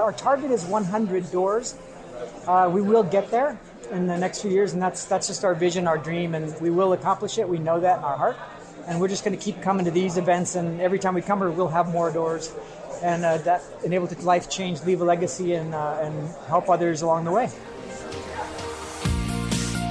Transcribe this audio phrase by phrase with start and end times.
[0.00, 1.76] Our target is 100 doors.
[2.46, 5.54] Uh, we will get there in the next few years, and that's that's just our
[5.54, 7.46] vision, our dream, and we will accomplish it.
[7.48, 8.38] We know that in our heart,
[8.86, 10.54] and we're just going to keep coming to these events.
[10.54, 12.52] And every time we come here, we'll have more doors,
[13.02, 17.02] and uh, that enable to life change, leave a legacy, and uh, and help others
[17.02, 17.50] along the way.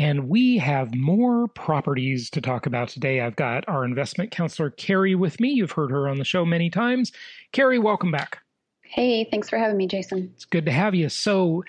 [0.00, 3.20] and we have more properties to talk about today.
[3.20, 5.50] I've got our investment counselor, Carrie, with me.
[5.50, 7.12] You've heard her on the show many times.
[7.52, 8.38] Carrie, welcome back.
[8.80, 10.30] Hey, thanks for having me, Jason.
[10.34, 11.10] It's good to have you.
[11.10, 11.64] So,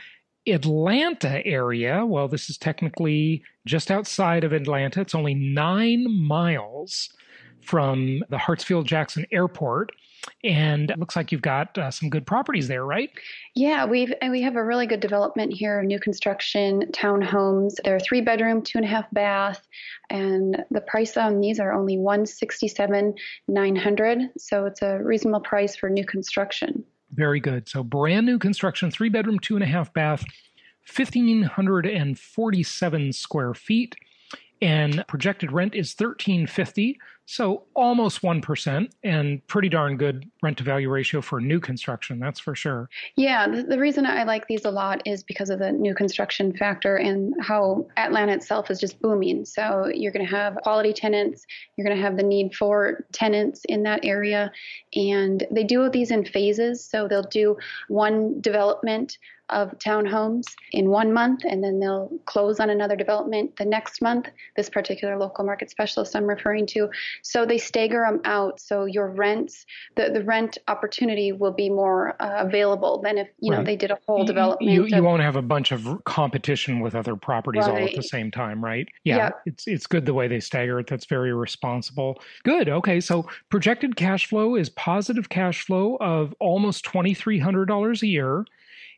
[0.47, 5.01] Atlanta area, well, this is technically just outside of Atlanta.
[5.01, 7.09] It's only nine miles
[7.71, 9.93] from the Hartsfield Jackson Airport
[10.43, 13.09] and it looks like you've got uh, some good properties there, right?
[13.55, 17.75] Yeah, we've we have a really good development here, new construction townhomes.
[17.83, 19.65] They're three bedroom, two and a half bath,
[20.09, 23.15] and the price on these are only one sixty seven
[23.47, 24.19] nine hundred.
[24.37, 26.83] So it's a reasonable price for new construction.
[27.13, 27.67] Very good.
[27.69, 30.23] So brand new construction, three bedroom, two and a half bath,
[30.83, 33.95] fifteen hundred and forty seven square feet
[34.61, 36.99] and projected rent is 1350
[37.31, 42.41] so almost 1% and pretty darn good rent to value ratio for new construction that's
[42.41, 42.89] for sure.
[43.15, 46.53] Yeah the, the, reason i like these a lot is because of the new construction
[46.55, 49.45] factor and how atlanta itself is just booming.
[49.45, 51.45] So you're going to have quality tenants
[51.77, 54.51] you're going to have the need for tenants in that area
[54.93, 56.83] and they do these in phases.
[56.83, 57.57] So they'll do
[57.87, 59.17] one development
[59.51, 64.27] of townhomes in one month, and then they'll close on another development the next month.
[64.55, 66.89] This particular local market specialist I'm referring to.
[67.21, 68.59] So they stagger them out.
[68.59, 73.51] So your rents, the, the rent opportunity will be more uh, available than if you
[73.51, 73.59] right.
[73.59, 74.71] know they did a whole development.
[74.71, 77.81] You, you of, won't have a bunch of competition with other properties right.
[77.81, 78.87] all at the same time, right?
[79.03, 79.41] Yeah, yep.
[79.45, 80.87] it's it's good the way they stagger it.
[80.87, 82.21] That's very responsible.
[82.43, 82.69] Good.
[82.69, 88.01] Okay, so projected cash flow is positive cash flow of almost twenty three hundred dollars
[88.03, 88.45] a year.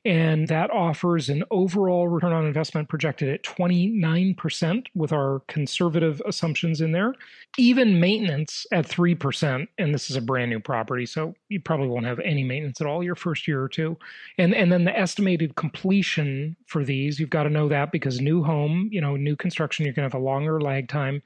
[0.05, 6.81] And that offers an overall return on investment projected at 29% with our conservative assumptions
[6.81, 7.15] in there.
[7.57, 9.65] Even maintenance at 3%.
[9.77, 12.87] And this is a brand new property, so you probably won't have any maintenance at
[12.87, 13.97] all your first year or two.
[14.37, 18.43] And, and then the estimated completion for these, you've got to know that because new
[18.43, 21.21] home, you know, new construction, you're going to have a longer lag time,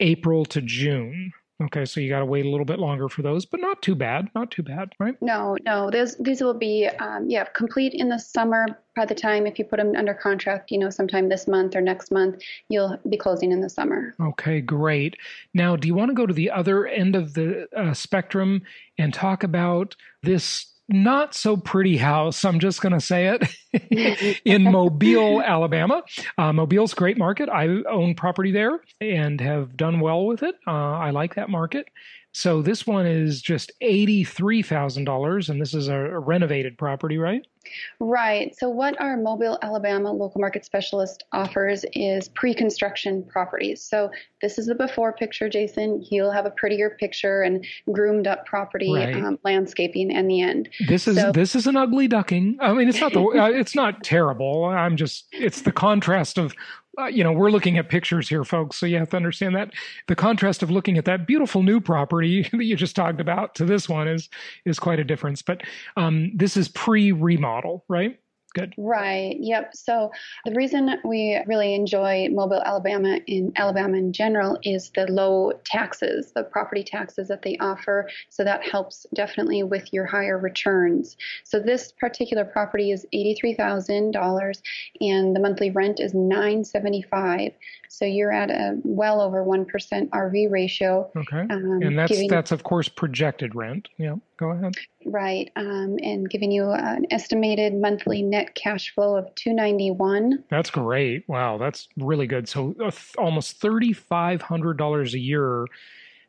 [0.00, 1.32] April to June
[1.62, 3.94] Okay, so you got to wait a little bit longer for those, but not too
[3.94, 4.28] bad.
[4.34, 5.14] Not too bad, right?
[5.22, 5.88] No, no.
[5.88, 8.66] These these will be um, yeah complete in the summer.
[8.96, 11.80] By the time if you put them under contract, you know, sometime this month or
[11.80, 14.14] next month, you'll be closing in the summer.
[14.20, 15.16] Okay, great.
[15.52, 18.62] Now, do you want to go to the other end of the uh, spectrum
[18.98, 22.44] and talk about this not so pretty house.
[22.44, 23.36] I'm just going to say
[23.72, 26.02] it in Mobile, Alabama.
[26.36, 27.48] Uh, Mobile's great market.
[27.48, 30.56] I own property there and have done well with it.
[30.66, 31.86] Uh, I like that market.
[32.32, 37.46] So this one is just $83,000 and this is a, a, renovated property, right?
[38.00, 38.54] Right.
[38.56, 43.82] So what our Mobile, Alabama local market specialist offers is pre-construction properties.
[43.82, 44.10] So
[44.40, 46.00] this is the before picture, Jason.
[46.00, 49.16] He'll have a prettier picture and groomed up property right.
[49.16, 50.68] um, landscaping in the end.
[50.86, 52.58] This is so, this is an ugly ducking.
[52.60, 54.64] I mean, it's not the uh, it's not terrible.
[54.64, 56.54] I'm just it's the contrast of
[56.98, 58.76] uh, you know, we're looking at pictures here, folks.
[58.76, 59.72] So you have to understand that
[60.08, 63.64] the contrast of looking at that beautiful new property that you just talked about to
[63.64, 64.28] this one is
[64.64, 65.42] is quite a difference.
[65.42, 65.62] But
[65.96, 68.18] um, this is pre remodel, right?
[68.54, 68.74] Good.
[68.78, 69.36] Right.
[69.40, 69.74] Yep.
[69.74, 70.12] So
[70.44, 76.32] the reason we really enjoy Mobile, Alabama, in Alabama in general, is the low taxes,
[76.34, 78.08] the property taxes that they offer.
[78.28, 81.16] So that helps definitely with your higher returns.
[81.42, 84.62] So this particular property is eighty-three thousand dollars,
[85.00, 87.52] and the monthly rent is nine seventy-five.
[87.88, 91.10] So you're at a well over 1% RV ratio.
[91.16, 91.42] Okay.
[91.42, 93.88] Um, and that's, that's, of course, projected rent.
[93.98, 94.74] Yeah, go ahead.
[95.06, 95.50] Right.
[95.56, 101.28] Um, and giving you an estimated monthly net cash flow of 291 That's great.
[101.28, 102.48] Wow, that's really good.
[102.48, 105.66] So uh, th- almost $3,500 a year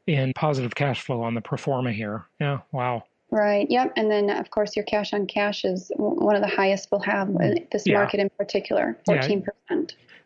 [0.08, 2.26] in positive cash flow on the pro forma here.
[2.40, 3.04] Yeah, wow.
[3.32, 3.70] Right.
[3.70, 3.94] Yep.
[3.98, 7.30] And then, of course, your cash on cash is one of the highest we'll have
[7.30, 7.98] in this yeah.
[7.98, 9.46] market in particular, 14%.
[9.70, 9.82] Yeah.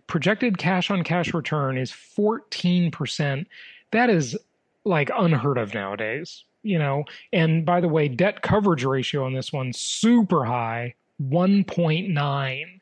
[0.08, 3.46] Projected cash on cash return is 14%.
[3.92, 4.38] That is
[4.86, 7.04] like unheard of nowadays, you know.
[7.34, 12.82] And by the way, debt coverage ratio on this one super high, 1.9.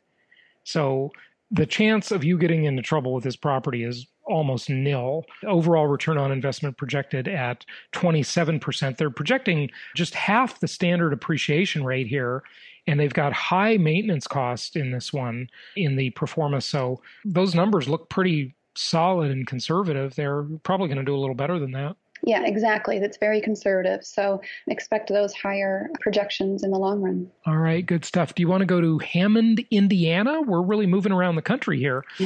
[0.63, 1.11] So
[1.51, 5.25] the chance of you getting into trouble with this property is almost nil.
[5.45, 8.97] Overall return on investment projected at 27%.
[8.97, 12.43] They're projecting just half the standard appreciation rate here.
[12.85, 16.65] And they've got high maintenance cost in this one in the performance.
[16.65, 20.15] So those numbers look pretty solid and conservative.
[20.15, 21.95] They're probably going to do a little better than that.
[22.23, 22.99] Yeah, exactly.
[22.99, 24.03] That's very conservative.
[24.05, 27.29] So expect those higher projections in the long run.
[27.45, 28.35] All right, good stuff.
[28.35, 30.41] Do you want to go to Hammond, Indiana?
[30.41, 32.03] We're really moving around the country here.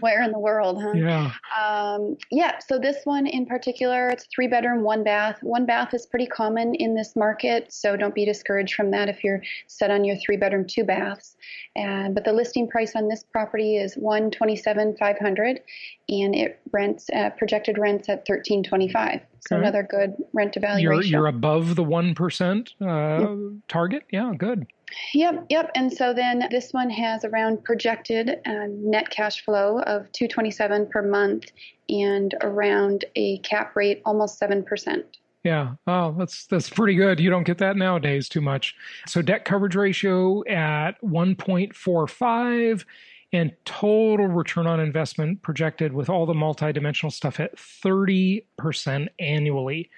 [0.00, 0.92] Where in the world, huh?
[0.94, 1.32] Yeah.
[1.58, 5.42] Um, yeah, so this one in particular, it's three bedroom, one bath.
[5.42, 9.22] One bath is pretty common in this market, so don't be discouraged from that if
[9.22, 11.36] you're set on your three bedroom, two baths.
[11.76, 15.60] And but the listing price on this property is one twenty seven five hundred,
[16.08, 19.20] and it rents uh, projected rents at thirteen twenty five.
[19.46, 19.62] So okay.
[19.62, 21.18] another good rent to value you're, ratio.
[21.18, 23.38] You're above the one percent uh, yep.
[23.68, 24.04] target.
[24.10, 24.66] Yeah, good.
[25.12, 25.70] Yep, yep.
[25.74, 31.02] And so then this one has around projected uh, net cash flow of 227 per
[31.02, 31.46] month
[31.88, 35.04] and around a cap rate almost 7%.
[35.42, 35.74] Yeah.
[35.86, 37.20] Oh, that's that's pretty good.
[37.20, 38.74] You don't get that nowadays too much.
[39.06, 42.84] So debt coverage ratio at 1.45
[43.34, 49.90] and total return on investment projected with all the multidimensional stuff at 30% annually.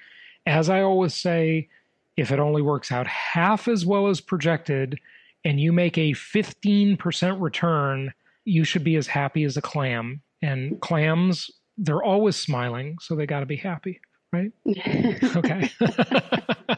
[0.46, 1.68] As I always say,
[2.16, 4.98] if it only works out half as well as projected
[5.44, 8.14] and you make a 15% return,
[8.46, 10.22] you should be as happy as a clam.
[10.40, 14.00] And clams, they're always smiling, so they got to be happy
[14.32, 14.52] right?
[15.36, 15.70] okay.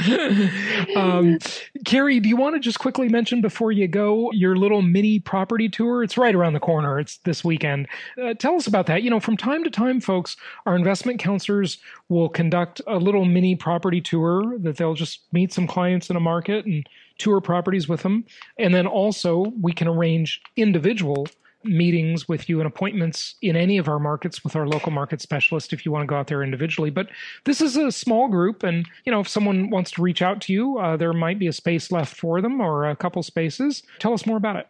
[0.96, 1.38] um,
[1.84, 5.68] Carrie, do you want to just quickly mention before you go your little mini property
[5.68, 6.02] tour?
[6.02, 6.98] It's right around the corner.
[6.98, 7.88] It's this weekend.
[8.22, 9.02] Uh, tell us about that.
[9.02, 10.36] You know, from time to time, folks,
[10.66, 15.66] our investment counselors will conduct a little mini property tour that they'll just meet some
[15.66, 16.88] clients in a market and
[17.18, 18.24] tour properties with them.
[18.58, 21.26] And then also, we can arrange individual
[21.64, 25.72] meetings with you and appointments in any of our markets with our local market specialist
[25.72, 26.90] if you want to go out there individually.
[26.90, 27.08] But
[27.44, 30.52] this is a small group, and you know if someone wants to reach out to
[30.52, 33.82] you, uh, there might be a space left for them or a couple spaces.
[33.98, 34.66] Tell us more about it.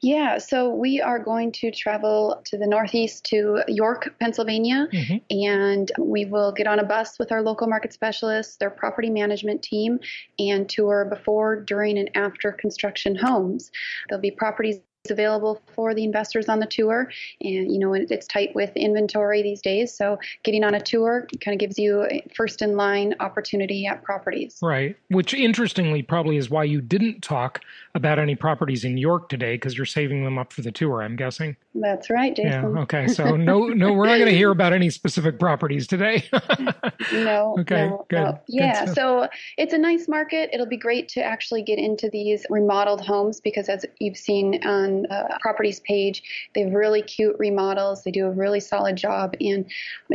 [0.00, 5.16] Yeah, so we are going to travel to the Northeast to York, Pennsylvania, mm-hmm.
[5.30, 9.62] and we will get on a bus with our local market specialists, their property management
[9.62, 9.98] team,
[10.38, 13.70] and tour before, during, and after construction homes.
[14.08, 14.80] There'll be properties
[15.10, 17.10] available for the investors on the tour.
[17.40, 19.94] And, you know, it's tight with inventory these days.
[19.94, 24.58] So getting on a tour kind of gives you first in line opportunity at properties.
[24.62, 24.96] Right.
[25.08, 27.60] Which interestingly probably is why you didn't talk
[27.94, 31.16] about any properties in York today because you're saving them up for the tour, I'm
[31.16, 31.56] guessing.
[31.74, 32.74] That's right, Jason.
[32.74, 32.82] Yeah.
[32.82, 33.06] Okay.
[33.12, 36.26] So no, no, we're not going to hear about any specific properties today.
[37.12, 37.56] no.
[37.60, 37.88] Okay.
[37.88, 38.16] No, good.
[38.16, 38.40] No.
[38.48, 38.86] Yeah.
[38.86, 39.28] Good so
[39.58, 40.48] it's a nice market.
[40.52, 44.91] It'll be great to actually get into these remodeled homes because as you've seen on
[45.10, 46.22] uh, properties page,
[46.54, 48.02] they have really cute remodels.
[48.04, 49.70] They do a really solid job and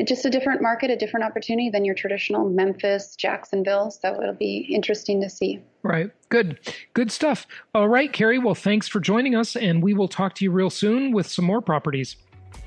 [0.06, 3.92] just a different market, a different opportunity than your traditional Memphis, Jacksonville.
[3.92, 5.62] So it'll be interesting to see.
[5.84, 6.12] Right.
[6.30, 6.60] Good.
[6.94, 7.48] Good stuff.
[7.74, 8.40] All right, Carrie.
[8.40, 11.46] Well, thanks for joining us, and we will talk to you real soon with some
[11.46, 12.18] more properties.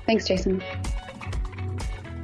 [0.05, 0.63] Thanks, Jason.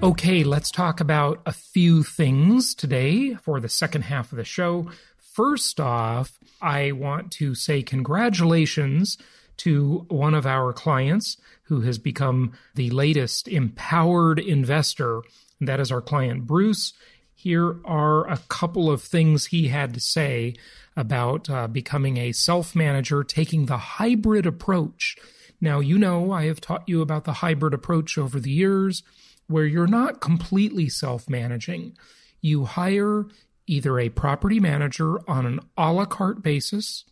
[0.04, 4.92] Okay, let's talk about a few things today for the second half of the show.
[5.18, 9.18] First off, I want to say congratulations
[9.58, 15.22] to one of our clients who has become the latest empowered investor.
[15.60, 16.94] And that is our client, Bruce.
[17.34, 20.56] Here are a couple of things he had to say
[20.96, 25.18] about uh, becoming a self manager, taking the hybrid approach.
[25.62, 29.04] Now, you know, I have taught you about the hybrid approach over the years
[29.48, 31.98] where you're not completely self managing.
[32.42, 33.26] You hire
[33.68, 37.04] either a property manager on an a la carte basis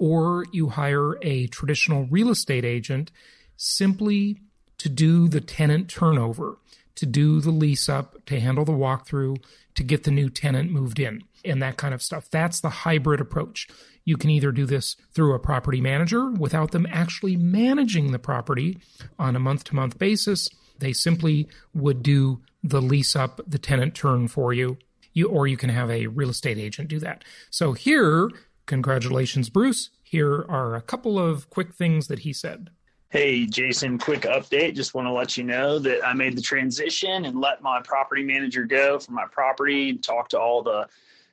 [0.00, 3.12] or you hire a traditional real estate agent
[3.56, 4.40] simply
[4.78, 6.56] to do the tenant turnover
[7.00, 9.42] to do the lease up, to handle the walkthrough,
[9.74, 12.28] to get the new tenant moved in, and that kind of stuff.
[12.30, 13.68] That's the hybrid approach.
[14.04, 18.78] You can either do this through a property manager without them actually managing the property
[19.18, 20.50] on a month to month basis.
[20.78, 24.76] They simply would do the lease up, the tenant turn for you.
[25.14, 27.24] You, or you can have a real estate agent do that.
[27.48, 28.28] So here,
[28.70, 29.90] congratulations, Bruce.
[30.04, 32.70] Here are a couple of quick things that he said.
[33.08, 34.76] Hey, Jason, quick update.
[34.76, 38.22] Just want to let you know that I made the transition and let my property
[38.22, 40.86] manager go for my property, talk to all the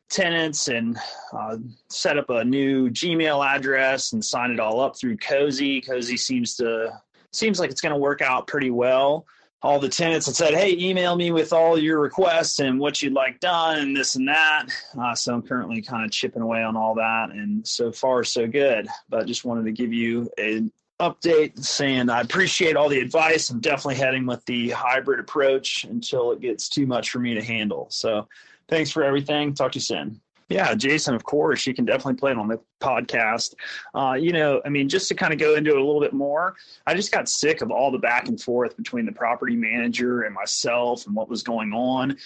[0.09, 0.97] tenants and
[1.31, 1.57] uh,
[1.89, 5.79] set up a new Gmail address and sign it all up through Cozy.
[5.79, 6.99] Cozy seems to
[7.31, 9.27] seems like it's going to work out pretty well.
[9.63, 13.13] All the tenants had said, "Hey, email me with all your requests and what you'd
[13.13, 14.67] like done and this and that."
[14.99, 18.47] Uh, so I'm currently kind of chipping away on all that, and so far so
[18.47, 18.87] good.
[19.09, 23.49] But just wanted to give you an update saying I appreciate all the advice.
[23.49, 27.43] I'm definitely heading with the hybrid approach until it gets too much for me to
[27.43, 27.87] handle.
[27.89, 28.27] So
[28.67, 29.53] thanks for everything.
[29.53, 30.21] Talk to you soon.
[30.49, 33.53] Yeah, Jason, of course, you can definitely play it on the podcast.
[33.93, 36.13] Uh, you know, I mean, just to kind of go into it a little bit
[36.13, 40.21] more, I just got sick of all the back and forth between the property manager
[40.21, 42.17] and myself and what was going on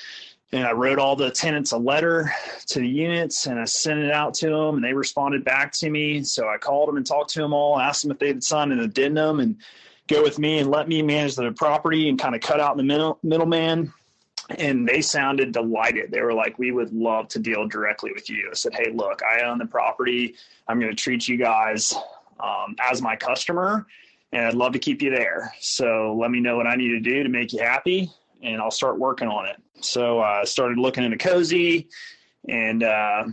[0.53, 2.31] and I wrote all the tenants a letter
[2.67, 5.89] to the units and I sent it out to them and they responded back to
[5.89, 6.23] me.
[6.23, 8.79] So I called them and talked to them all, asked them if they'd sign an
[8.79, 9.57] addendum and
[10.07, 12.83] go with me and let me manage the property and kind of cut out the
[12.83, 13.93] middle, middleman.
[14.58, 16.12] And they sounded delighted.
[16.12, 18.50] They were like, We would love to deal directly with you.
[18.51, 20.36] I said, Hey, look, I own the property.
[20.67, 21.93] I'm going to treat you guys
[22.39, 23.86] um, as my customer
[24.31, 25.53] and I'd love to keep you there.
[25.60, 28.72] So let me know what I need to do to make you happy and I'll
[28.72, 29.62] start working on it.
[29.81, 31.88] So I uh, started looking into Cozy
[32.48, 33.25] and uh,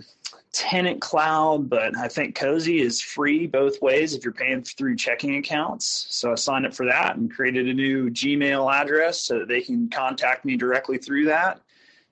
[0.53, 5.37] Tenant Cloud, but I think Cozy is free both ways if you're paying through checking
[5.37, 6.07] accounts.
[6.11, 9.61] So I signed up for that and created a new Gmail address so that they
[9.61, 11.61] can contact me directly through that.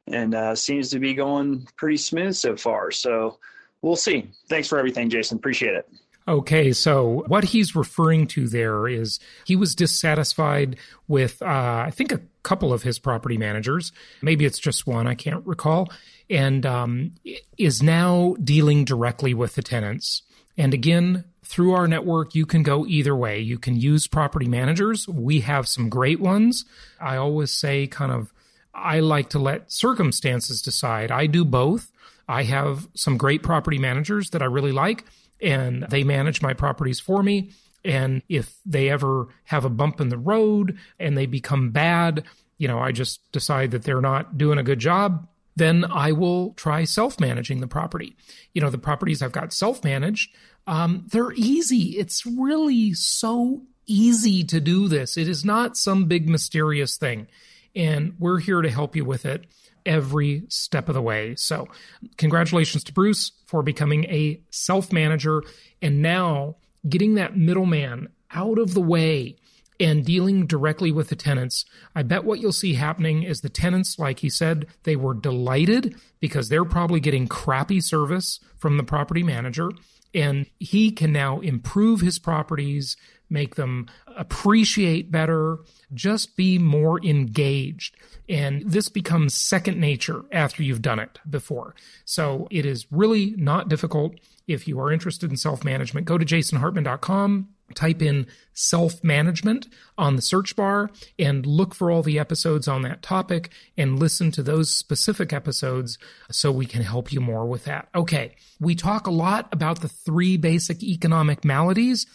[0.06, 2.90] And uh, seems to be going pretty smooth so far.
[2.90, 3.38] So
[3.82, 4.30] we'll see.
[4.48, 5.38] Thanks for everything, Jason.
[5.38, 5.88] Appreciate it.
[6.28, 12.10] Okay, so what he's referring to there is he was dissatisfied with, uh, I think,
[12.10, 13.92] a couple of his property managers.
[14.22, 15.92] Maybe it's just one, I can't recall,
[16.28, 17.14] and um,
[17.58, 20.22] is now dealing directly with the tenants.
[20.58, 23.38] And again, through our network, you can go either way.
[23.38, 25.06] You can use property managers.
[25.06, 26.64] We have some great ones.
[27.00, 28.32] I always say, kind of,
[28.74, 31.12] I like to let circumstances decide.
[31.12, 31.92] I do both.
[32.28, 35.04] I have some great property managers that I really like
[35.40, 37.50] and they manage my properties for me.
[37.84, 42.24] And if they ever have a bump in the road and they become bad,
[42.58, 46.52] you know, I just decide that they're not doing a good job, then I will
[46.54, 48.16] try self managing the property.
[48.54, 50.34] You know, the properties I've got self managed,
[50.66, 51.96] um, they're easy.
[51.98, 55.16] It's really so easy to do this.
[55.16, 57.28] It is not some big mysterious thing.
[57.76, 59.46] And we're here to help you with it
[59.84, 61.36] every step of the way.
[61.36, 61.68] So,
[62.16, 65.42] congratulations to Bruce for becoming a self manager
[65.80, 66.56] and now
[66.88, 69.36] getting that middleman out of the way
[69.78, 71.64] and dealing directly with the tenants.
[71.94, 75.96] I bet what you'll see happening is the tenants, like he said, they were delighted
[76.20, 79.70] because they're probably getting crappy service from the property manager.
[80.14, 82.96] And he can now improve his properties,
[83.28, 85.58] make them appreciate better,
[85.92, 87.96] just be more engaged.
[88.28, 91.74] And this becomes second nature after you've done it before.
[92.04, 94.14] So it is really not difficult.
[94.46, 99.66] If you are interested in self management, go to jasonhartman.com, type in self management
[99.98, 104.30] on the search bar, and look for all the episodes on that topic and listen
[104.32, 105.98] to those specific episodes
[106.30, 107.88] so we can help you more with that.
[107.94, 112.06] Okay, we talk a lot about the three basic economic maladies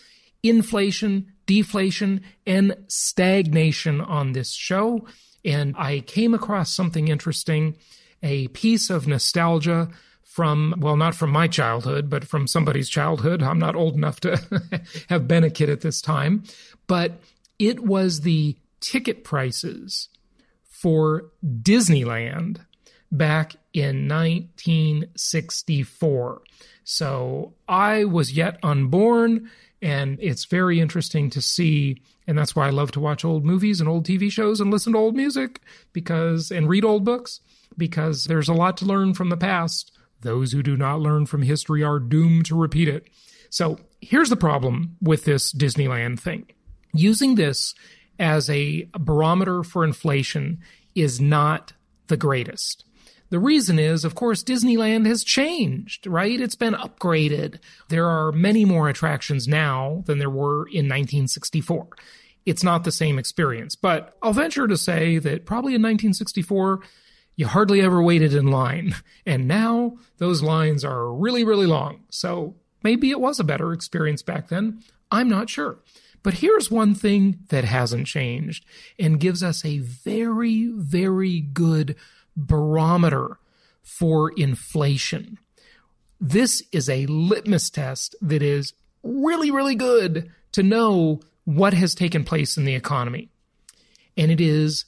[0.43, 5.05] inflation, deflation, and stagnation on this show.
[5.43, 7.77] And I came across something interesting,
[8.21, 9.89] a piece of nostalgia
[10.23, 13.43] from, well, not from my childhood, but from somebody's childhood.
[13.43, 16.43] I'm not old enough to have been a kid at this time,
[16.87, 17.19] but
[17.59, 20.09] it was the ticket prices
[20.63, 22.61] for Disneyland
[23.11, 26.41] back in 1964.
[26.83, 32.01] So I was yet unborn and it's very interesting to see.
[32.27, 34.93] And that's why I love to watch old movies and old TV shows and listen
[34.93, 35.59] to old music
[35.91, 37.39] because, and read old books
[37.77, 39.91] because there's a lot to learn from the past.
[40.21, 43.07] Those who do not learn from history are doomed to repeat it.
[43.49, 46.45] So here's the problem with this Disneyland thing.
[46.93, 47.73] Using this
[48.19, 50.59] as a barometer for inflation
[50.93, 51.73] is not
[52.07, 52.85] the greatest.
[53.31, 56.39] The reason is, of course, Disneyland has changed, right?
[56.39, 57.59] It's been upgraded.
[57.87, 61.87] There are many more attractions now than there were in 1964.
[62.45, 63.75] it's not the same experience.
[63.75, 66.81] But I'll venture to say that probably in 1964,
[67.35, 68.95] you hardly ever waited in line.
[69.25, 72.03] And now those lines are really, really long.
[72.09, 74.83] So maybe it was a better experience back then.
[75.09, 75.77] I'm not sure.
[76.23, 78.65] But here's one thing that hasn't changed
[78.99, 81.95] and gives us a very, very good
[82.35, 83.37] barometer
[83.81, 85.37] for inflation.
[86.19, 88.73] This is a litmus test that is
[89.03, 93.29] really, really good to know what has taken place in the economy.
[94.15, 94.85] And it is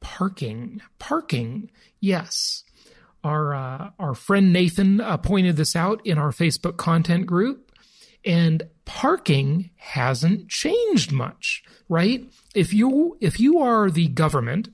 [0.00, 0.80] parking.
[0.98, 1.70] Parking,
[2.00, 2.64] yes.
[3.22, 7.70] Our, uh, our friend Nathan uh, pointed this out in our Facebook content group.
[8.24, 12.24] And parking hasn't changed much, right?
[12.54, 14.68] If you, if you are the government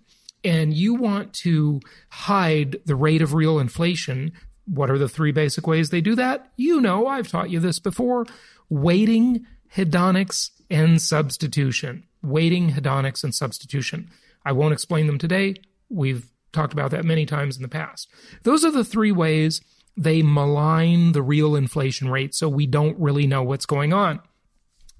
[0.45, 1.80] and you want to
[2.11, 4.33] hide the rate of real inflation,
[4.66, 6.52] what are the three basic ways they do that?
[6.57, 8.26] You know, I've taught you this before.
[8.68, 12.04] Weighting, hedonics, and substitution.
[12.23, 14.11] Weighting, hedonics, and substitution.
[14.45, 15.54] I won't explain them today.
[15.88, 18.09] We've talked about that many times in the past.
[18.42, 19.61] Those are the three ways
[19.97, 24.21] they malign the real inflation rate so we don't really know what's going on.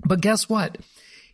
[0.05, 0.79] But guess what?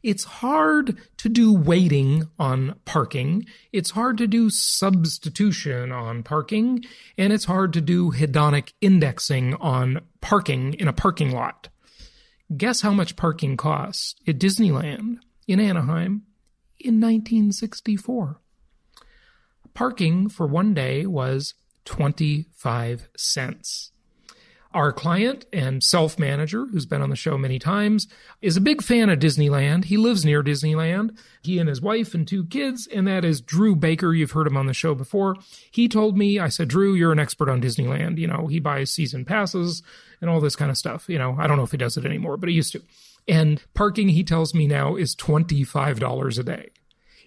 [0.05, 3.47] It's hard to do weighting on parking.
[3.73, 6.85] It's hard to do substitution on parking.
[7.17, 11.71] And it's hard to do hedonic indexing on parking in a parking lot.
[12.55, 16.25] Guess how much parking costs at Disneyland in Anaheim
[16.79, 18.41] in 1964?
[19.73, 21.55] Parking for one day was
[21.87, 23.94] 25 cents.
[24.75, 28.09] Our client and self manager, who's been on the show many times,
[28.43, 29.85] is a big fan of Disneyland.
[29.85, 31.17] He lives near Disneyland.
[31.45, 34.13] He and his wife and two kids, and that is Drew Baker.
[34.13, 35.37] You've heard him on the show before.
[35.71, 38.19] He told me, I said, Drew, you're an expert on Disneyland.
[38.19, 39.85] You know, he buys season passes
[40.21, 41.09] and all this kind of stuff.
[41.09, 42.83] You know, I don't know if he does it anymore, but he used to.
[43.29, 46.71] And parking, he tells me now, is $25 a day.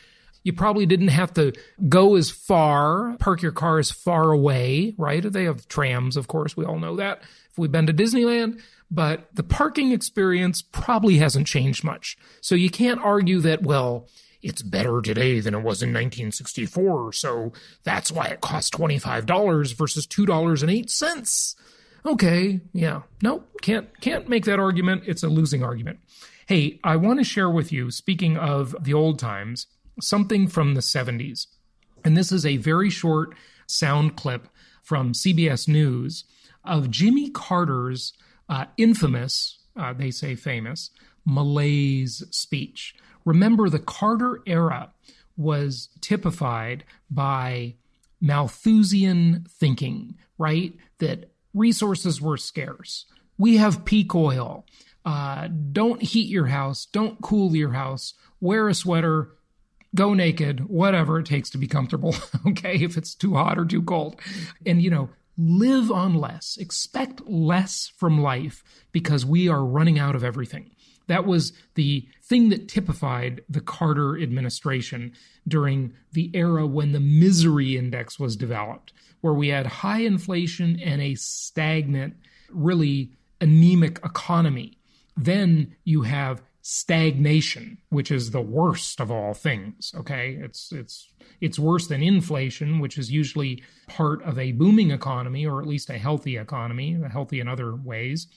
[0.42, 1.52] You probably didn't have to
[1.88, 5.22] go as far, park your car as far away, right?
[5.22, 6.56] They have trams, of course.
[6.56, 11.46] We all know that if we've been to Disneyland, but the parking experience probably hasn't
[11.46, 12.16] changed much.
[12.40, 14.08] So you can't argue that, well,
[14.42, 17.12] it's better today than it was in 1964.
[17.12, 17.52] So
[17.84, 21.54] that's why it costs $25 versus $2.08.
[22.06, 22.60] Okay.
[22.72, 23.02] Yeah.
[23.22, 25.02] No, can't, can't make that argument.
[25.06, 26.00] It's a losing argument.
[26.46, 29.66] Hey, I want to share with you, speaking of the old times,
[30.00, 31.46] something from the 70s.
[32.04, 33.34] And this is a very short
[33.66, 34.48] sound clip
[34.82, 36.24] from CBS News
[36.64, 38.12] of Jimmy Carter's
[38.48, 40.90] uh, infamous, uh, they say famous,
[41.24, 42.94] malaise speech.
[43.24, 44.92] Remember, the Carter era
[45.36, 47.74] was typified by
[48.20, 50.74] Malthusian thinking, right?
[50.98, 53.06] That resources were scarce.
[53.38, 54.66] We have peak oil.
[55.04, 56.86] Uh, don't heat your house.
[56.86, 58.14] Don't cool your house.
[58.40, 59.30] Wear a sweater
[59.94, 62.14] go naked, whatever it takes to be comfortable,
[62.46, 64.20] okay, if it's too hot or too cold.
[64.64, 70.14] And, you know, live on less, expect less from life because we are running out
[70.14, 70.70] of everything.
[71.06, 75.12] That was the thing that typified the Carter administration
[75.48, 81.02] during the era when the misery index was developed, where we had high inflation and
[81.02, 82.14] a stagnant,
[82.48, 84.78] really anemic economy.
[85.16, 89.92] Then you have stagnation, which is the worst of all things.
[89.96, 90.38] Okay.
[90.40, 91.08] It's, it's,
[91.40, 95.90] it's worse than inflation, which is usually part of a booming economy or at least
[95.90, 98.28] a healthy economy, healthy in other ways.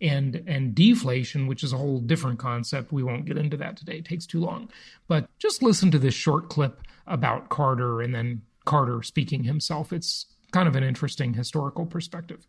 [0.00, 2.92] And, and deflation, which is a whole different concept.
[2.92, 3.98] We won't get into that today.
[3.98, 4.70] It takes too long.
[5.06, 9.92] But just listen to this short clip about Carter and then Carter speaking himself.
[9.92, 12.46] It's kind of an interesting historical perspective.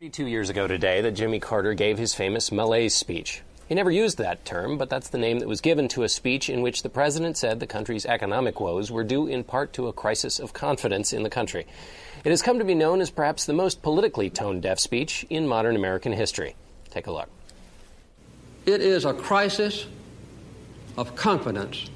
[0.00, 3.42] 32 years ago today that Jimmy Carter gave his famous malaise speech.
[3.68, 6.50] He never used that term, but that's the name that was given to a speech
[6.50, 9.92] in which the president said the country's economic woes were due in part to a
[9.92, 11.66] crisis of confidence in the country.
[12.24, 15.46] It has come to be known as perhaps the most politically tone deaf speech in
[15.46, 16.56] modern American history.
[16.90, 17.28] Take a look.
[18.66, 19.86] It is a crisis
[20.98, 21.90] of confidence.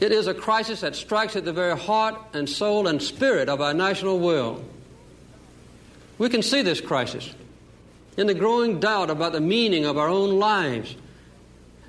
[0.00, 3.60] It is a crisis that strikes at the very heart and soul and spirit of
[3.60, 4.62] our national will.
[6.16, 7.34] We can see this crisis
[8.18, 10.96] in the growing doubt about the meaning of our own lives,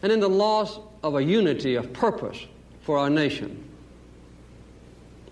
[0.04, 2.46] and in the loss of a unity of purpose
[2.82, 3.68] for our nation.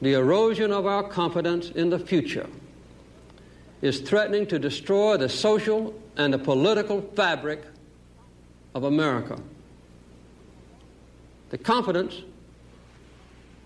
[0.01, 2.47] The erosion of our confidence in the future
[3.83, 7.61] is threatening to destroy the social and the political fabric
[8.73, 9.39] of America.
[11.51, 12.23] The confidence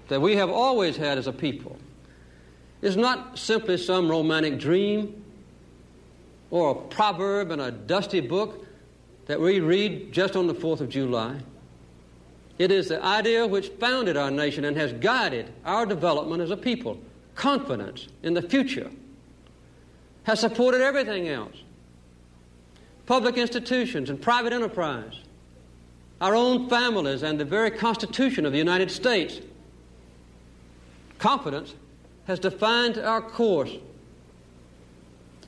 [0.09, 1.79] that we have always had as a people
[2.81, 5.23] is not simply some romantic dream
[6.51, 8.67] or a proverb in a dusty book
[9.25, 11.37] that we read just on the 4th of July.
[12.59, 16.57] It is the idea which founded our nation and has guided our development as a
[16.57, 16.99] people.
[17.33, 18.91] Confidence in the future
[20.23, 21.55] has supported everything else
[23.07, 25.19] public institutions and private enterprise,
[26.21, 29.41] our own families, and the very Constitution of the United States.
[31.17, 31.75] Confidence
[32.25, 33.71] has defined our course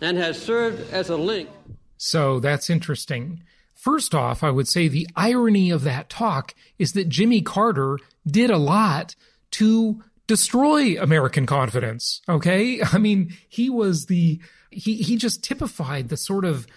[0.04, 1.50] and has served as a link.
[1.98, 3.42] So that's interesting.
[3.74, 8.50] First off, I would say the irony of that talk is that Jimmy Carter did
[8.50, 9.16] a lot
[9.52, 12.22] to destroy American confidence.
[12.28, 12.82] Okay.
[12.92, 14.39] I mean, he was the,
[14.70, 16.68] he, he just typified the sort of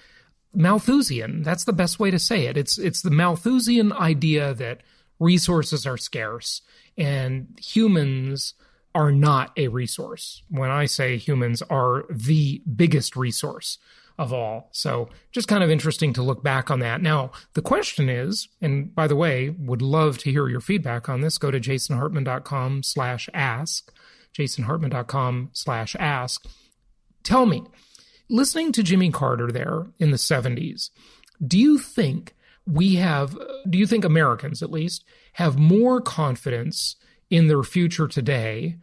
[0.55, 1.43] Malthusian.
[1.43, 2.57] That's the best way to say it.
[2.57, 4.83] It's, it's the Malthusian idea that
[5.19, 6.63] resources are scarce
[6.97, 8.55] and humans
[8.97, 10.43] are not a resource.
[10.49, 13.79] When I say humans are the biggest resource
[14.19, 14.71] of all.
[14.73, 17.03] So just kind of interesting to look back on that.
[17.03, 21.21] Now, the question is, and by the way, would love to hear your feedback on
[21.21, 21.37] this.
[21.37, 23.93] Go to jasonhartman.com slash ask,
[24.33, 26.47] jasonhartman.com slash ask.
[27.23, 27.65] Tell me,
[28.31, 30.89] listening to Jimmy Carter there in the 70s,
[31.47, 32.35] do you think
[32.67, 33.37] we have,
[33.69, 35.05] do you think Americans at least
[35.35, 36.97] have more confidence
[37.29, 38.77] in their future today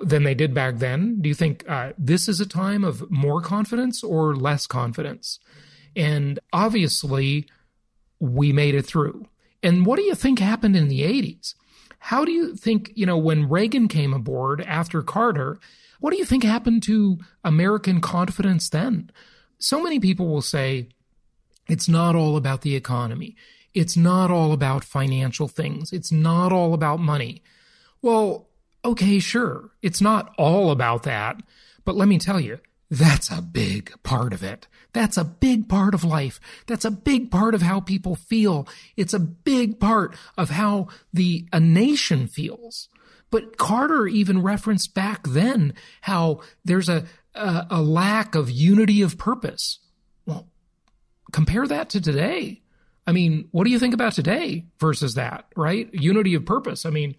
[0.00, 1.20] than they did back then?
[1.20, 5.38] Do you think uh, this is a time of more confidence or less confidence?
[5.96, 7.46] And obviously,
[8.18, 9.26] we made it through.
[9.62, 11.54] And what do you think happened in the 80s?
[11.98, 15.58] How do you think, you know, when Reagan came aboard after Carter,
[16.00, 19.10] what do you think happened to American confidence then?
[19.58, 20.88] So many people will say
[21.66, 23.36] it's not all about the economy.
[23.72, 25.92] It's not all about financial things.
[25.92, 27.42] It's not all about money.
[28.02, 28.48] Well,
[28.84, 31.42] okay, sure, it's not all about that,
[31.84, 32.58] but let me tell you,
[32.90, 34.68] that's a big part of it.
[34.92, 36.38] That's a big part of life.
[36.66, 38.68] That's a big part of how people feel.
[38.96, 42.88] It's a big part of how the a nation feels.
[43.30, 49.18] But Carter even referenced back then how there's a, a, a lack of unity of
[49.18, 49.80] purpose.
[50.24, 50.46] Well,
[51.32, 52.62] compare that to today.
[53.06, 55.92] I mean, what do you think about today versus that, right?
[55.92, 56.86] Unity of purpose.
[56.86, 57.16] I mean,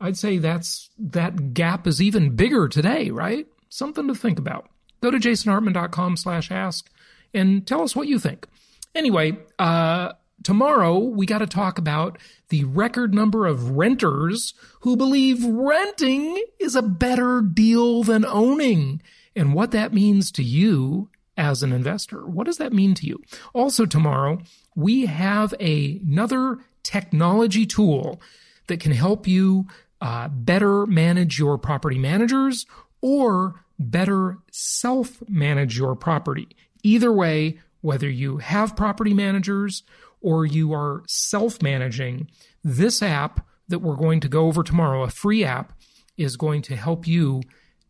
[0.00, 3.46] I'd say that's that gap is even bigger today, right?
[3.68, 4.68] Something to think about.
[5.02, 6.90] Go to jasonhartman.com slash ask
[7.34, 8.46] and tell us what you think.
[8.94, 15.44] Anyway, uh, tomorrow we got to talk about the record number of renters who believe
[15.44, 19.02] renting is a better deal than owning
[19.36, 22.26] and what that means to you as an investor.
[22.26, 23.22] What does that mean to you?
[23.54, 24.40] Also tomorrow,
[24.74, 28.20] we have a, another technology tool
[28.66, 29.66] that can help you
[30.00, 32.66] uh, better manage your property managers
[33.00, 36.48] or better self manage your property.
[36.82, 39.82] Either way, whether you have property managers
[40.20, 42.28] or you are self managing,
[42.62, 45.72] this app that we're going to go over tomorrow, a free app,
[46.16, 47.42] is going to help you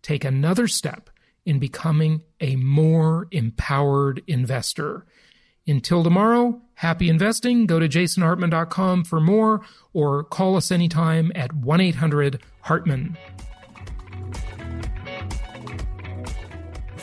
[0.02, 1.10] take another step
[1.44, 5.04] in becoming a more empowered investor.
[5.66, 7.66] Until tomorrow, happy investing.
[7.66, 9.60] Go to jasonhartman.com for more
[9.92, 13.18] or call us anytime at 1 800 Hartman.